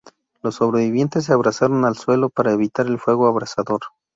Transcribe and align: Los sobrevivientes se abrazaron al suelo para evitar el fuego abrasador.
Los 0.41 0.55
sobrevivientes 0.55 1.25
se 1.25 1.31
abrazaron 1.33 1.85
al 1.85 1.95
suelo 1.95 2.31
para 2.31 2.53
evitar 2.53 2.87
el 2.87 2.97
fuego 2.97 3.27
abrasador. 3.27 3.81